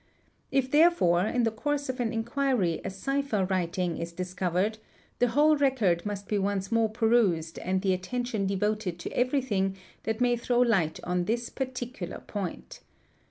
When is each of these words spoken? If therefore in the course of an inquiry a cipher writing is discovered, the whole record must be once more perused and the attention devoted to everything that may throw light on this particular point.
If 0.51 0.71
therefore 0.71 1.27
in 1.27 1.43
the 1.43 1.51
course 1.51 1.87
of 1.87 1.99
an 1.99 2.11
inquiry 2.11 2.81
a 2.83 2.89
cipher 2.89 3.45
writing 3.47 3.97
is 3.97 4.11
discovered, 4.11 4.79
the 5.19 5.27
whole 5.27 5.55
record 5.55 6.07
must 6.07 6.27
be 6.27 6.39
once 6.39 6.71
more 6.71 6.89
perused 6.89 7.59
and 7.59 7.83
the 7.83 7.93
attention 7.93 8.47
devoted 8.47 8.97
to 8.97 9.11
everything 9.15 9.77
that 10.01 10.19
may 10.19 10.35
throw 10.37 10.59
light 10.61 10.99
on 11.03 11.25
this 11.25 11.51
particular 11.51 12.17
point. 12.17 12.79